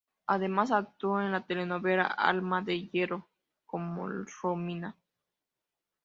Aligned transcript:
Además, 0.25 0.71
actuó 0.71 1.21
en 1.21 1.31
la 1.31 1.45
telenovela 1.45 2.05
Alma 2.07 2.63
de 2.63 2.89
hierro 2.89 3.29
como 3.67 4.09
Romina. 4.41 4.97